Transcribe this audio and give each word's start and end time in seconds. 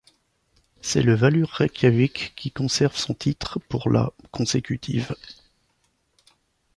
C'est 0.81 1.03
le 1.03 1.13
Valur 1.13 1.47
Reykjavik 1.51 2.33
qui 2.35 2.49
conserve 2.49 2.95
son 2.97 3.13
titre 3.13 3.59
pour 3.69 3.91
la 3.91 4.11
consécutive. 4.31 5.15